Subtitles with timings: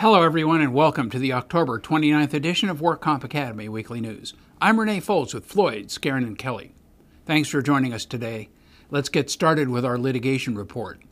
[0.00, 4.32] Hello, everyone, and welcome to the October 29th edition of Work Comp Academy Weekly News.
[4.58, 6.72] I'm Renee Foltz with Floyd, Skeren, and Kelly.
[7.26, 8.48] Thanks for joining us today.
[8.90, 11.02] Let's get started with our litigation report.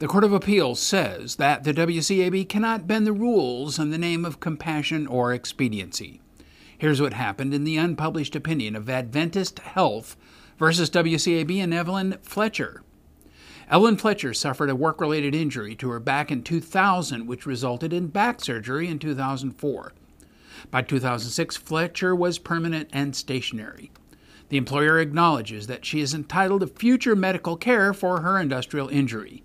[0.00, 4.24] The Court of Appeals says that the WCAB cannot bend the rules in the name
[4.24, 6.20] of compassion or expediency.
[6.76, 10.16] Here's what happened in the unpublished opinion of Adventist Health
[10.58, 12.82] versus WCAB and Evelyn Fletcher.
[13.72, 18.08] Evelyn Fletcher suffered a work related injury to her back in 2000, which resulted in
[18.08, 19.94] back surgery in 2004.
[20.70, 23.90] By 2006, Fletcher was permanent and stationary.
[24.50, 29.42] The employer acknowledges that she is entitled to future medical care for her industrial injury.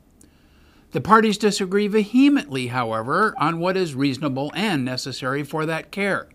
[0.92, 6.28] The parties disagree vehemently, however, on what is reasonable and necessary for that care.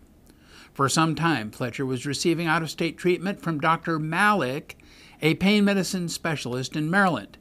[0.73, 3.99] For some time, Fletcher was receiving out of state treatment from Dr.
[3.99, 4.79] Malik,
[5.21, 7.37] a pain medicine specialist in Maryland.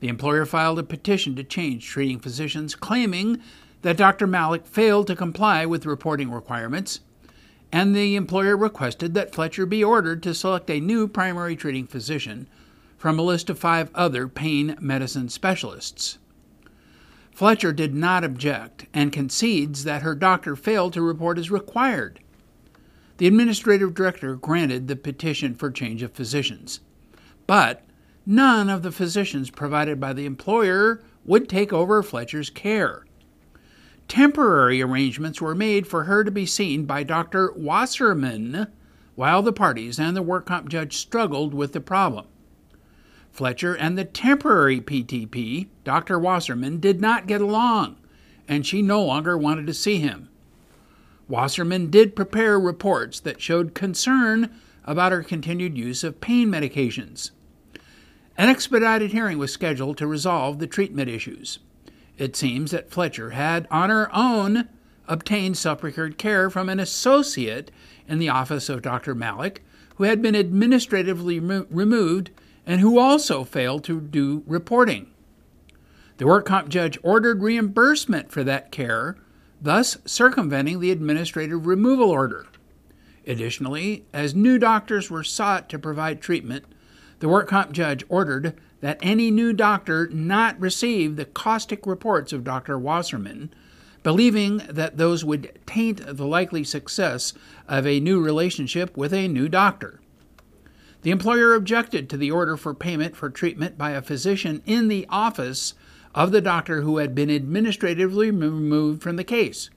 [0.00, 3.40] The employer filed a petition to change treating physicians, claiming
[3.82, 4.26] that Dr.
[4.26, 7.00] Malik failed to comply with reporting requirements,
[7.72, 12.48] and the employer requested that Fletcher be ordered to select a new primary treating physician
[12.96, 16.18] from a list of five other pain medicine specialists.
[17.32, 22.20] Fletcher did not object and concedes that her doctor failed to report as required.
[23.18, 26.80] The administrative director granted the petition for change of physicians.
[27.46, 27.85] But
[28.26, 33.06] none of the physicians provided by the employer would take over Fletcher's care.
[34.08, 37.52] Temporary arrangements were made for her to be seen by Dr.
[37.56, 38.68] Wasserman
[39.14, 42.26] while the parties and the work comp judge struggled with the problem.
[43.32, 46.18] Fletcher and the temporary PTP, Dr.
[46.18, 47.96] Wasserman, did not get along,
[48.46, 50.28] and she no longer wanted to see him.
[51.28, 57.32] Wasserman did prepare reports that showed concern about her continued use of pain medications.
[58.38, 61.58] An expedited hearing was scheduled to resolve the treatment issues.
[62.18, 64.68] It seems that Fletcher had, on her own,
[65.08, 67.70] obtained procured care from an associate
[68.08, 69.14] in the office of Dr.
[69.14, 69.62] Malik,
[69.96, 72.30] who had been administratively remo- removed
[72.66, 75.10] and who also failed to do reporting.
[76.18, 79.16] The work comp judge ordered reimbursement for that care,
[79.60, 82.46] thus circumventing the administrative removal order.
[83.26, 86.64] Additionally, as new doctors were sought to provide treatment,
[87.18, 92.44] the work comp judge ordered that any new doctor not receive the caustic reports of
[92.44, 92.78] Dr.
[92.78, 93.52] Wasserman,
[94.02, 97.32] believing that those would taint the likely success
[97.66, 100.00] of a new relationship with a new doctor.
[101.02, 105.06] The employer objected to the order for payment for treatment by a physician in the
[105.08, 105.74] office
[106.14, 109.70] of the doctor who had been administratively removed from the case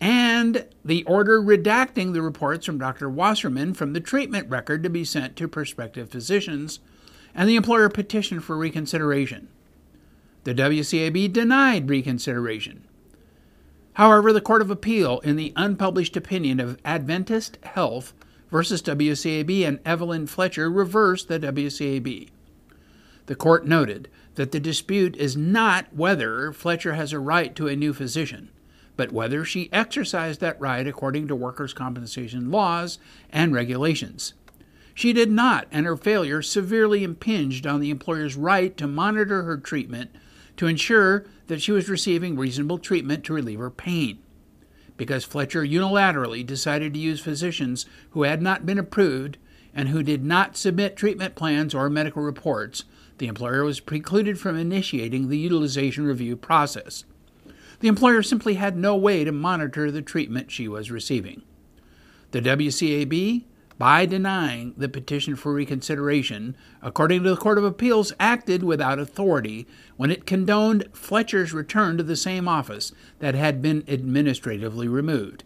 [0.00, 3.08] and the order redacting the reports from Dr.
[3.10, 6.80] Wasserman from the treatment record to be sent to prospective physicians,
[7.34, 9.48] and the employer petitioned for reconsideration.
[10.44, 12.86] The WCAB denied reconsideration.
[13.94, 18.14] However, the Court of Appeal, in the unpublished opinion of Adventist Health
[18.50, 22.30] versus WCAB and Evelyn Fletcher, reversed the WCAB.
[23.26, 27.76] The court noted that the dispute is not whether Fletcher has a right to a
[27.76, 28.48] new physician
[29.00, 32.98] but whether she exercised that right according to workers' compensation laws
[33.30, 34.34] and regulations.
[34.92, 39.56] She did not, and her failure severely impinged on the employer's right to monitor her
[39.56, 40.10] treatment
[40.58, 44.18] to ensure that she was receiving reasonable treatment to relieve her pain.
[44.98, 49.38] Because Fletcher unilaterally decided to use physicians who had not been approved
[49.74, 52.84] and who did not submit treatment plans or medical reports,
[53.16, 57.06] the employer was precluded from initiating the utilization review process.
[57.80, 61.42] The employer simply had no way to monitor the treatment she was receiving.
[62.30, 63.44] The WCAB,
[63.78, 69.66] by denying the petition for reconsideration, according to the Court of Appeals, acted without authority
[69.96, 75.44] when it condoned Fletcher's return to the same office that had been administratively removed.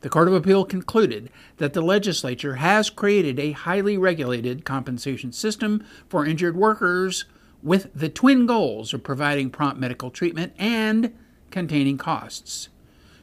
[0.00, 5.84] The Court of Appeal concluded that the legislature has created a highly regulated compensation system
[6.08, 7.26] for injured workers
[7.62, 11.12] with the twin goals of providing prompt medical treatment and
[11.50, 12.68] containing costs.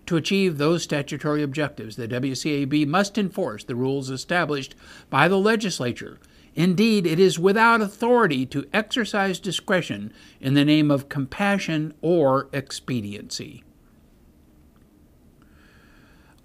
[0.08, 4.74] To achieve those statutory objectives, the WCAB must enforce the rules established
[5.10, 6.18] by the legislature.
[6.56, 13.64] Indeed, it is without authority to exercise discretion in the name of compassion or expediency.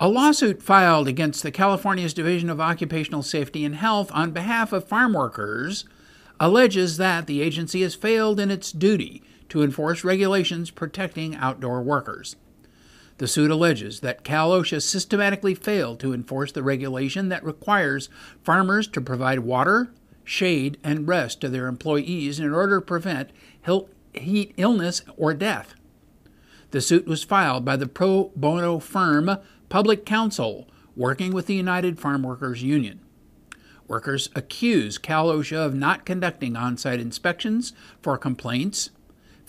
[0.00, 4.88] A lawsuit filed against the California's Division of Occupational Safety and Health on behalf of
[4.88, 5.84] farm workers
[6.40, 12.36] alleges that the agency has failed in its duty to enforce regulations protecting outdoor workers.
[13.18, 18.08] The suit alleges that Cal OSHA systematically failed to enforce the regulation that requires
[18.42, 19.92] farmers to provide water,
[20.24, 23.28] shade, and rest to their employees in order to prevent
[24.14, 25.74] heat illness or death.
[26.70, 29.36] The suit was filed by the pro bono firm
[29.68, 30.66] Public Counsel,
[30.96, 33.00] working with the United Farm Workers Union.
[33.86, 38.88] Workers accuse Cal OSHA of not conducting on site inspections for complaints,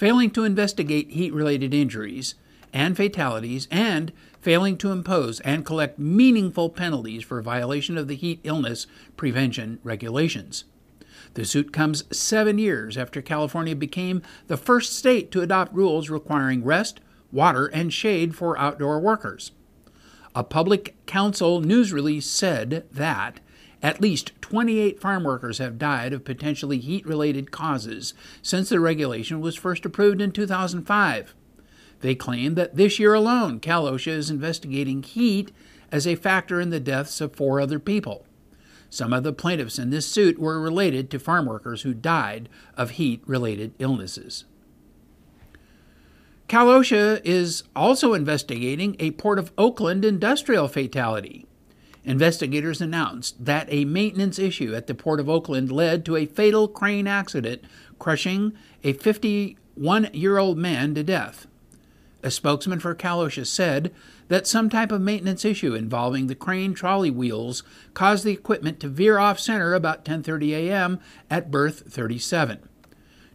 [0.04, 2.36] failing to investigate heat related injuries
[2.74, 4.12] and fatalities, and
[4.42, 8.86] failing to impose and collect meaningful penalties for violation of the heat illness
[9.16, 10.66] prevention regulations.
[11.36, 16.66] The suit comes seven years after California became the first state to adopt rules requiring
[16.66, 17.00] rest,
[17.32, 19.54] water, and shade for outdoor workers.
[20.36, 23.40] A public counsel news release said that
[23.84, 29.42] at least 28 farm workers have died of potentially heat related causes since the regulation
[29.42, 31.36] was first approved in 2005.
[32.00, 35.52] They claim that this year alone, Cal OSHA is investigating heat
[35.92, 38.26] as a factor in the deaths of four other people.
[38.90, 42.48] Some of the plaintiffs in this suit were related to farm workers who died
[42.78, 44.46] of heat related illnesses.
[46.48, 51.48] Cal OSHA is also investigating a Port of Oakland industrial fatality.
[52.06, 56.68] Investigators announced that a maintenance issue at the Port of Oakland led to a fatal
[56.68, 57.64] crane accident,
[57.98, 58.54] crushing
[58.84, 61.48] a 51 year old man to death.
[62.22, 63.94] A spokesman for Cal OSHA said
[64.28, 67.64] that some type of maintenance issue involving the crane trolley wheels
[67.94, 71.00] caused the equipment to veer off center about 10:30 a.m.
[71.30, 72.60] at berth 37.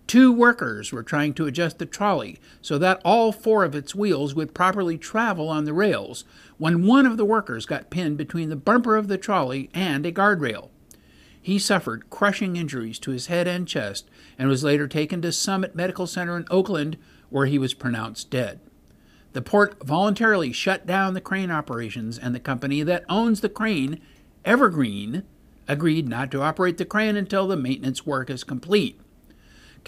[0.09, 4.35] Two workers were trying to adjust the trolley so that all four of its wheels
[4.35, 6.25] would properly travel on the rails
[6.57, 10.11] when one of the workers got pinned between the bumper of the trolley and a
[10.11, 10.71] guardrail.
[11.43, 14.09] He suffered crushing injuries to his head and chest
[14.39, 16.97] and was later taken to Summit Medical Center in Oakland,
[17.29, 18.61] where he was pronounced dead.
[19.35, 24.01] The port voluntarily shut down the crane operations, and the company that owns the crane,
[24.43, 25.25] Evergreen,
[25.69, 28.99] agreed not to operate the crane until the maintenance work is complete.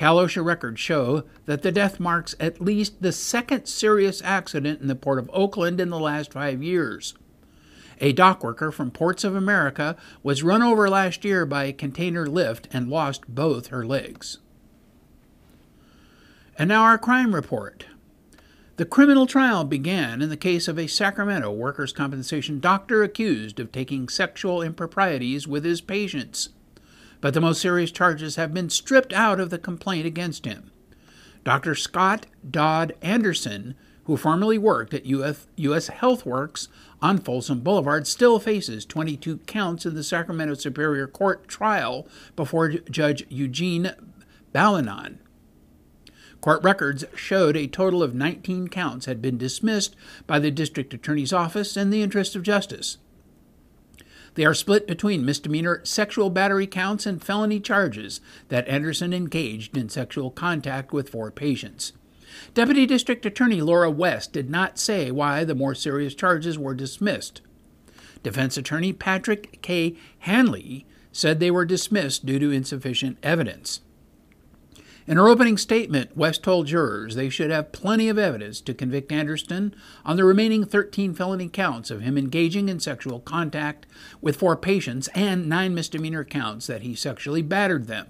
[0.00, 4.86] Cal OSHA records show that the death marks at least the second serious accident in
[4.86, 7.12] the Port of Oakland in the last five years.
[8.00, 12.24] A dock worker from Ports of America was run over last year by a container
[12.24, 14.38] lift and lost both her legs.
[16.56, 17.84] And now our crime report.
[18.76, 23.70] The criminal trial began in the case of a Sacramento workers' compensation doctor accused of
[23.70, 26.48] taking sexual improprieties with his patients
[27.20, 30.70] but the most serious charges have been stripped out of the complaint against him.
[31.44, 31.74] Dr.
[31.74, 33.74] Scott Dodd Anderson,
[34.04, 36.68] who formerly worked at US, US HealthWorks
[37.00, 42.06] on Folsom Boulevard, still faces 22 counts in the Sacramento Superior Court trial
[42.36, 43.92] before Judge Eugene
[44.52, 45.20] Balonon.
[46.40, 49.94] Court records showed a total of 19 counts had been dismissed
[50.26, 52.96] by the district attorney's office in the interest of justice.
[54.34, 59.88] They are split between misdemeanor sexual battery counts and felony charges that Anderson engaged in
[59.88, 61.92] sexual contact with four patients.
[62.54, 67.40] Deputy District Attorney Laura West did not say why the more serious charges were dismissed.
[68.22, 69.96] Defense Attorney Patrick K.
[70.20, 73.80] Hanley said they were dismissed due to insufficient evidence.
[75.10, 79.10] In her opening statement, West told jurors they should have plenty of evidence to convict
[79.10, 79.74] Anderson
[80.04, 83.86] on the remaining 13 felony counts of him engaging in sexual contact
[84.20, 88.06] with four patients and nine misdemeanor counts that he sexually battered them.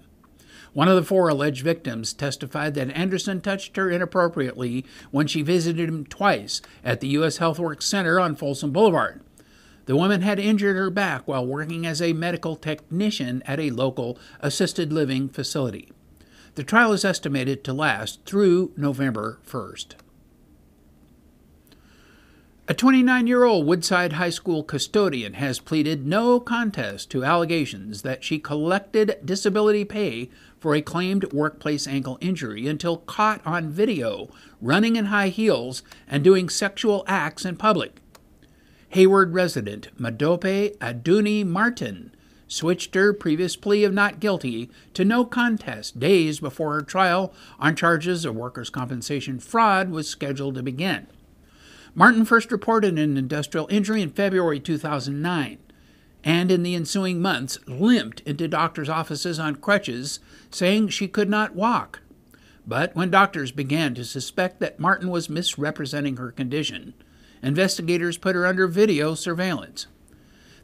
[0.73, 5.89] One of the four alleged victims testified that Anderson touched her inappropriately when she visited
[5.89, 7.39] him twice at the U.S.
[7.39, 9.21] HealthWorks Center on Folsom Boulevard.
[9.87, 14.19] The woman had injured her back while working as a medical technician at a local
[14.39, 15.91] assisted living facility.
[16.55, 19.95] The trial is estimated to last through November 1st.
[22.67, 28.25] A 29 year old Woodside High School custodian has pleaded no contest to allegations that
[28.25, 30.29] she collected disability pay
[30.59, 34.29] for a claimed workplace ankle injury until caught on video
[34.61, 38.01] running in high heels and doing sexual acts in public.
[38.89, 42.13] Hayward resident Madope Aduni Martin
[42.51, 47.75] switched her previous plea of not guilty to no contest days before her trial on
[47.75, 51.07] charges of workers' compensation fraud was scheduled to begin.
[51.95, 55.59] Martin first reported an industrial injury in February 2009
[56.25, 60.19] and in the ensuing months limped into doctors' offices on crutches,
[60.51, 62.01] saying she could not walk.
[62.67, 66.93] But when doctors began to suspect that Martin was misrepresenting her condition,
[67.41, 69.87] investigators put her under video surveillance.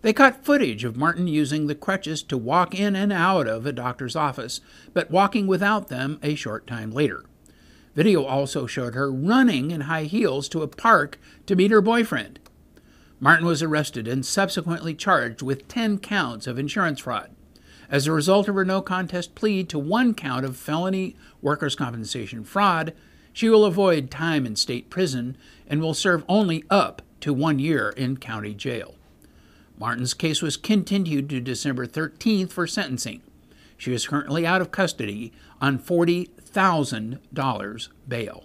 [0.01, 3.71] They caught footage of Martin using the crutches to walk in and out of a
[3.71, 4.61] doctor's office,
[4.93, 7.25] but walking without them a short time later.
[7.95, 12.39] Video also showed her running in high heels to a park to meet her boyfriend.
[13.19, 17.31] Martin was arrested and subsequently charged with 10 counts of insurance fraud.
[17.89, 22.43] As a result of her no contest plea to one count of felony workers' compensation
[22.43, 22.93] fraud,
[23.33, 25.37] She will avoid time in state prison
[25.67, 28.96] and will serve only up to one year in county jail.
[29.79, 33.22] Martin's case was continued to December 13th for sentencing.
[33.77, 35.31] She is currently out of custody
[35.62, 38.43] on $40,000 bail.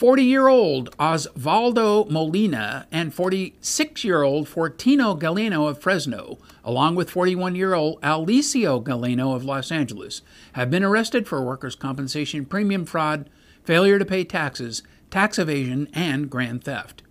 [0.00, 7.10] 40 year old Osvaldo Molina and 46 year old Fortino Galeno of Fresno, along with
[7.10, 10.22] 41 year old Alicio Galeno of Los Angeles,
[10.54, 13.28] have been arrested for workers' compensation premium fraud,
[13.62, 17.02] failure to pay taxes, tax evasion, and grand theft.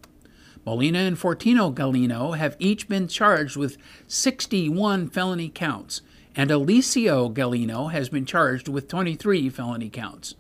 [0.70, 6.04] Molina and Fortino Galino have each been charged with 61 felony counts,
[6.36, 10.36] and Alicio Galino has been charged with 23 felony counts.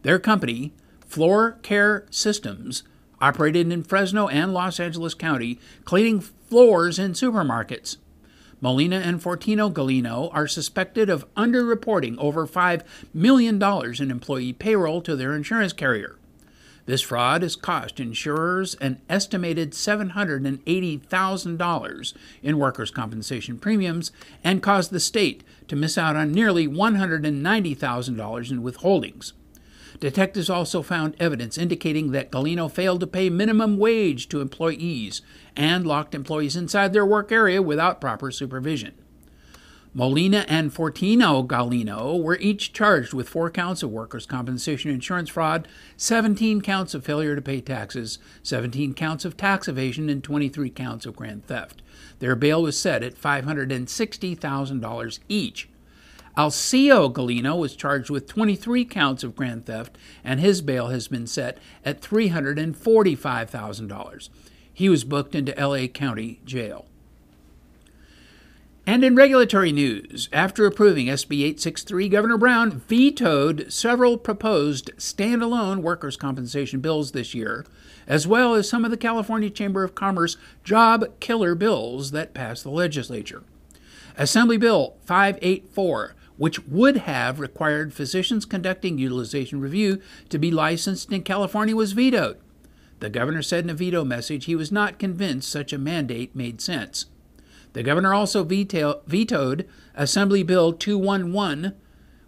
[0.00, 0.72] Their company,
[1.06, 2.84] Floor Care Systems,
[3.20, 7.98] operated in Fresno and Los Angeles County, cleaning floors in supermarkets.
[8.62, 12.80] Molina and Fortino Galino are suspected of underreporting over $5
[13.12, 16.16] million in employee payroll to their insurance carrier.
[16.86, 24.12] This fraud has cost insurers an estimated $780,000 in workers' compensation premiums
[24.42, 29.32] and caused the state to miss out on nearly $190,000 in withholdings.
[30.00, 35.22] Detectives also found evidence indicating that Galeno failed to pay minimum wage to employees
[35.56, 38.92] and locked employees inside their work area without proper supervision.
[39.96, 45.68] Molina and Fortino Galino were each charged with four counts of workers' compensation insurance fraud,
[45.96, 51.06] 17 counts of failure to pay taxes, 17 counts of tax evasion, and 23 counts
[51.06, 51.80] of grand theft.
[52.18, 55.68] Their bail was set at $560,000 each.
[56.36, 61.28] Alicio Galino was charged with 23 counts of grand theft, and his bail has been
[61.28, 64.28] set at $345,000.
[64.72, 66.86] He was booked into LA County Jail.
[68.86, 76.18] And in regulatory news, after approving SB 863, Governor Brown vetoed several proposed standalone workers'
[76.18, 77.64] compensation bills this year,
[78.06, 82.62] as well as some of the California Chamber of Commerce job killer bills that passed
[82.62, 83.42] the legislature.
[84.18, 91.22] Assembly Bill 584 which would have required physicians conducting utilization review to be licensed in
[91.22, 92.36] California, was vetoed.
[93.00, 96.60] The governor said in a veto message he was not convinced such a mandate made
[96.60, 97.06] sense.
[97.74, 101.74] The governor also veto- vetoed Assembly Bill 211,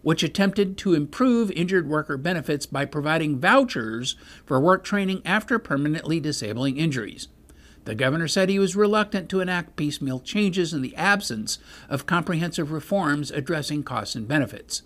[0.02, 6.20] which attempted to improve injured worker benefits by providing vouchers for work training after permanently
[6.20, 7.28] disabling injuries.
[7.84, 12.72] The governor said he was reluctant to enact piecemeal changes in the absence of comprehensive
[12.72, 14.82] reforms addressing costs and benefits.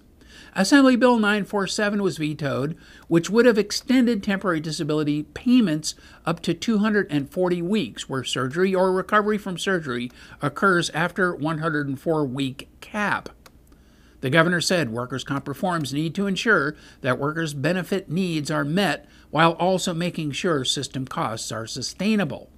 [0.55, 2.77] Assembly Bill 947 was vetoed,
[3.07, 5.95] which would have extended temporary disability payments
[6.27, 10.11] up to 240 weeks where surgery or recovery from surgery
[10.43, 13.29] occurs after 104 week cap.
[14.21, 19.09] The governor said workers' comp reforms need to ensure that workers' benefit needs are met
[19.31, 22.51] while also making sure system costs are sustainable.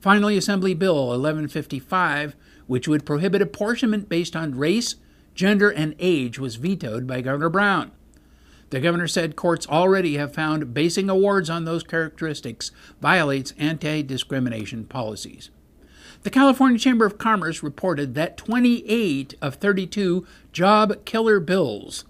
[0.00, 2.34] Finally, Assembly Bill 1155,
[2.66, 4.96] which would prohibit apportionment based on race,
[5.38, 7.92] gender, and age, was vetoed by Governor Brown.
[8.70, 14.84] The governor said courts already have found basing awards on those characteristics violates anti discrimination
[14.84, 15.50] policies.
[16.24, 22.04] The California Chamber of Commerce reported that 28 of 32 job killer bills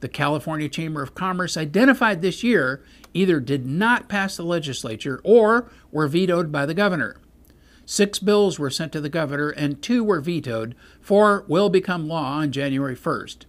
[0.00, 2.80] the California Chamber of Commerce identified this year
[3.12, 7.16] either did not pass the legislature or were vetoed by the governor.
[7.90, 10.74] Six bills were sent to the governor and two were vetoed.
[11.00, 13.46] Four will become law on January 1st.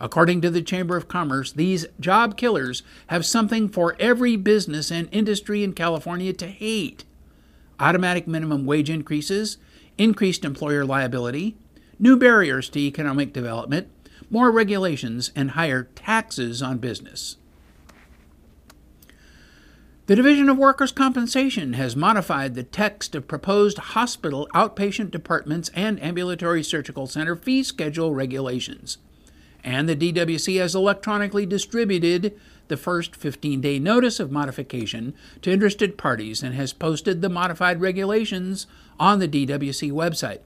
[0.00, 5.08] According to the Chamber of Commerce, these job killers have something for every business and
[5.12, 7.04] industry in California to hate
[7.78, 9.58] automatic minimum wage increases,
[9.96, 11.56] increased employer liability,
[12.00, 13.86] new barriers to economic development,
[14.28, 17.36] more regulations, and higher taxes on business.
[20.08, 26.02] The Division of Workers' Compensation has modified the text of proposed hospital outpatient departments and
[26.02, 28.96] ambulatory surgical center fee schedule regulations.
[29.62, 32.34] And the DWC has electronically distributed
[32.68, 35.12] the first 15 day notice of modification
[35.42, 38.66] to interested parties and has posted the modified regulations
[38.98, 40.40] on the DWC website.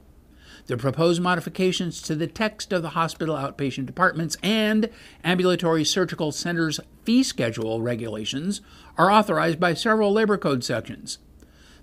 [0.67, 4.89] The proposed modifications to the text of the hospital outpatient departments and
[5.25, 8.61] ambulatory surgical centers fee schedule regulations
[8.97, 11.19] are authorized by several labor code sections.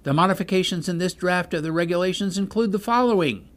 [0.03, 3.49] The modifications in this draft of the regulations include the following.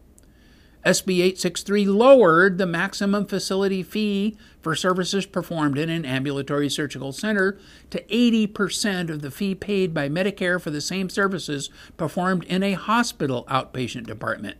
[0.84, 7.56] SB 863 lowered the maximum facility fee for services performed in an ambulatory surgical center
[7.90, 12.72] to 80% of the fee paid by Medicare for the same services performed in a
[12.72, 14.56] hospital outpatient department.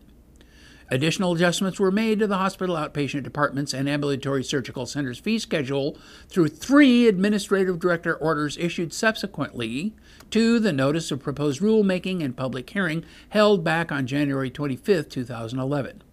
[0.89, 5.97] Additional adjustments were made to the hospital outpatient departments and ambulatory surgical centers fee schedule
[6.27, 9.95] through three administrative director orders issued subsequently
[10.29, 16.03] to the notice of proposed rulemaking and public hearing held back on January 25, 2011.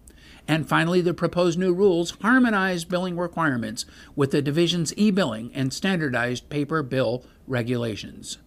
[0.47, 3.85] And finally, the proposed new rules harmonize billing requirements
[4.15, 8.37] with the division's e billing and standardized paper bill regulations.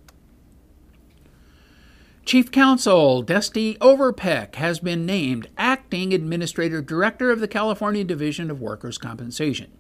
[2.25, 5.49] Chief Counsel Destie Overpeck has been named
[5.85, 9.71] Acting Administrative Director of the California Division of Workers' Compensation.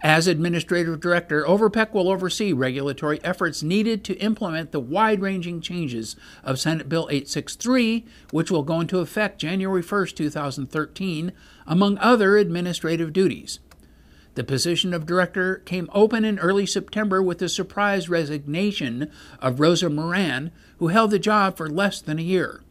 [0.00, 6.16] As Administrative Director, Overpeck will oversee regulatory efforts needed to implement the wide ranging changes
[6.42, 11.32] of Senate Bill 863, which will go into effect January 1, 2013,
[11.66, 13.60] among other administrative duties.
[14.36, 19.90] The position of director came open in early September with the surprise resignation of Rosa
[19.90, 22.62] Moran, who held the job for less than a year.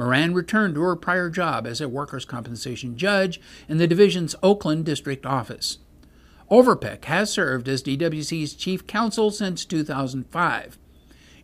[0.00, 3.38] Moran returned to her prior job as a workers' compensation judge
[3.68, 5.76] in the division's Oakland district office.
[6.50, 10.78] Overpeck has served as DWC's chief counsel since 2005.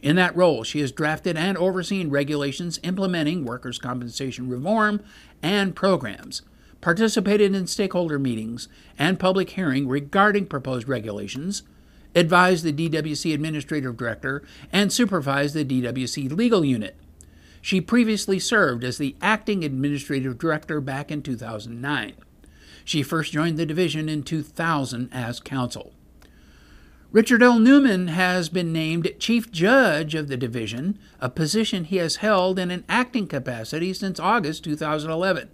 [0.00, 5.02] In that role, she has drafted and overseen regulations implementing workers' compensation reform
[5.42, 6.40] and programs
[6.80, 11.62] participated in stakeholder meetings and public hearing regarding proposed regulations,
[12.14, 16.96] advised the DWC Administrative Director, and supervised the DWC Legal Unit.
[17.66, 22.14] She previously served as the Acting Administrative Director back in 2009.
[22.84, 25.92] She first joined the division in 2000 as counsel.
[27.10, 27.58] Richard L.
[27.58, 32.70] Newman has been named Chief Judge of the division, a position he has held in
[32.70, 35.48] an acting capacity since August 2011.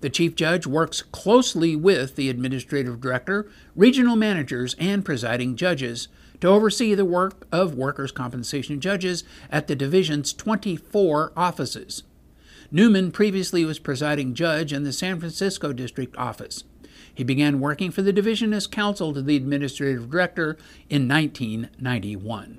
[0.00, 6.06] The Chief Judge works closely with the Administrative Director, regional managers, and presiding judges
[6.42, 12.02] to oversee the work of workers' compensation judges at the Division's 24 offices.
[12.68, 16.64] Newman previously was presiding judge in the San Francisco District Office.
[17.14, 20.56] He began working for the division as counsel to the administrative director
[20.90, 22.58] in 1991.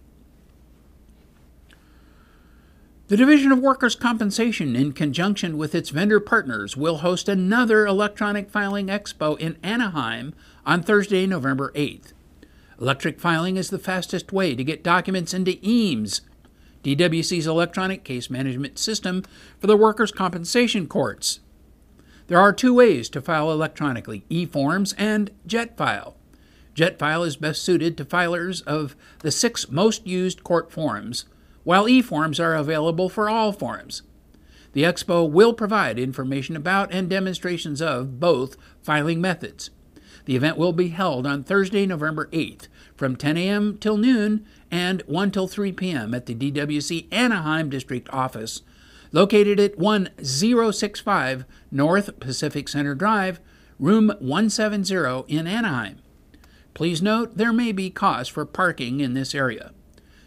[3.09, 8.49] The Division of Workers' Compensation, in conjunction with its vendor partners, will host another electronic
[8.49, 10.33] filing expo in Anaheim
[10.65, 12.13] on Thursday, November 8th.
[12.83, 16.19] Electric filing is the fastest way to get documents into EAMS,
[16.83, 19.23] DWC's electronic case management system
[19.57, 21.39] for the workers' compensation courts.
[22.27, 26.15] There are two ways to file electronically eForms and JetFile.
[26.75, 31.23] JetFile is best suited to filers of the six most used court forms
[31.63, 34.01] while e-forms are available for all forms.
[34.73, 39.69] The Expo will provide information about and demonstrations of both filing methods.
[40.25, 42.67] The event will be held on Thursday, November 8th
[43.03, 43.77] from 10 a.m.
[43.79, 46.13] till noon and 1 till 3 p.m.
[46.13, 48.61] at the DWC Anaheim District Office,
[49.11, 53.41] located at 1065 North Pacific Center Drive,
[53.77, 55.99] room 170 in Anaheim.
[56.73, 59.73] Please note there may be costs for parking in this area.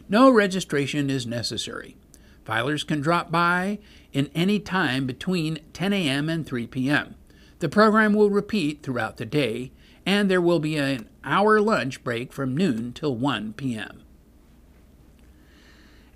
[0.07, 1.97] No registration is necessary.
[2.45, 3.79] Filers can drop by
[4.13, 6.29] in any time between 10 a.m.
[6.29, 7.15] and 3 p.m.
[7.61, 9.73] The program will repeat throughout the day,
[10.05, 14.03] and there will be an hour lunch break from noon till 1 p.m.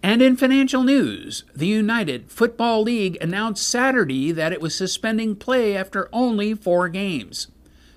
[0.02, 5.76] And in financial news, the United Football League announced Saturday that it was suspending play
[5.76, 7.48] after only four games.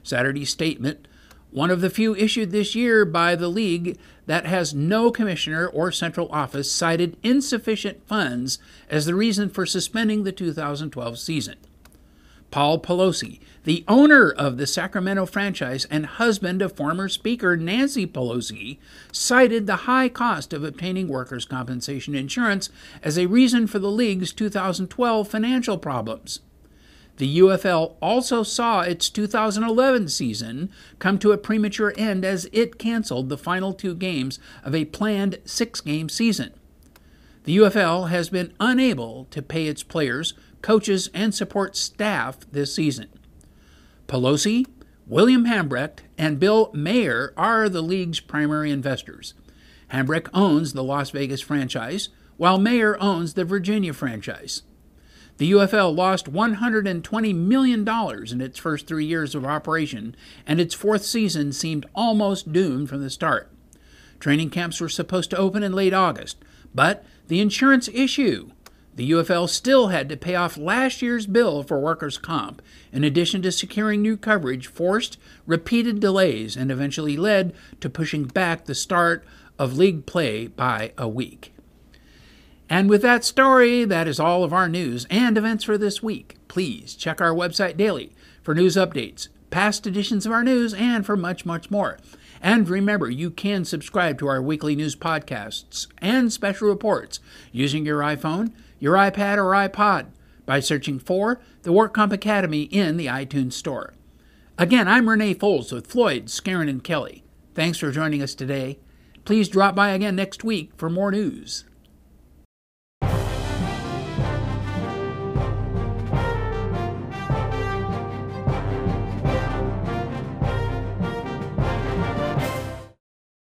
[0.04, 1.08] Saturday's statement
[1.54, 5.92] one of the few issued this year by the league that has no commissioner or
[5.92, 8.58] central office, cited insufficient funds
[8.90, 11.58] as the reason for suspending the 2012 season.
[12.54, 18.78] Paul Pelosi, the owner of the Sacramento franchise and husband of former Speaker Nancy Pelosi,
[19.12, 22.70] cited the high cost of obtaining workers' compensation insurance
[23.02, 26.42] as a reason for the league's 2012 financial problems.
[27.18, 33.30] The UFL also saw its 2011 season come to a premature end as it canceled
[33.30, 36.54] the final two games of a planned six game season.
[37.46, 43.10] The UFL has been unable to pay its players, coaches, and support staff this season.
[44.08, 44.66] Pelosi,
[45.06, 49.36] William Hambrecht, and Bill Mayer are the league's primary investors.
[49.92, 54.64] Hambrecht owns the Las Vegas franchise, while Mayer owns the Virginia franchise.
[55.38, 60.16] The UFL lost $120 million in its first three years of operation,
[60.48, 63.52] and its fourth season seemed almost doomed from the start.
[64.20, 66.38] Training camps were supposed to open in late August,
[66.74, 68.52] but the insurance issue
[68.96, 73.42] the UFL still had to pay off last year's bill for workers' comp, in addition
[73.42, 79.26] to securing new coverage, forced repeated delays and eventually led to pushing back the start
[79.58, 81.54] of league play by a week.
[82.70, 86.38] And with that story, that is all of our news and events for this week.
[86.48, 91.16] Please check our website daily for news updates, past editions of our news, and for
[91.16, 91.98] much, much more.
[92.42, 97.20] And remember, you can subscribe to our weekly news podcasts and special reports
[97.52, 98.52] using your iPhone,
[98.84, 100.08] your iPad, or iPod
[100.46, 103.94] by searching for the WorkComp Academy in the iTunes Store.
[104.58, 107.24] Again, I'm Renee Foles with Floyd, Skeren, and Kelly.
[107.56, 108.80] Thanks for joining us today.
[109.24, 111.64] Please drop by again next week for more news.